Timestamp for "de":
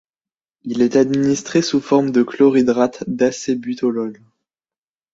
2.09-2.23